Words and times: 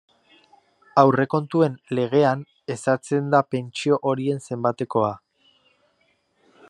Aurrekontuen 1.01 1.75
Legean 1.99 2.41
ezartzen 2.77 3.29
da 3.35 3.43
pentsio 3.53 4.01
horien 4.13 4.43
zenbatekoa. 4.49 5.13